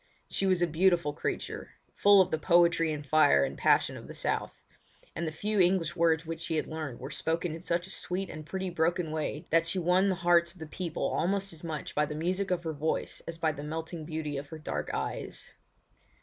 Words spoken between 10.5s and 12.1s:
of the people almost as much by